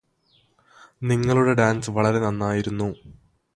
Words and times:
നിങ്ങളുടെ 1.03 1.53
ഡാൻസ് 1.53 1.91
വളരെ 1.91 2.19
നന്നായിരുന്നു 2.19 2.89